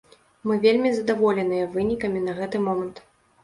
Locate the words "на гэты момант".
2.27-3.07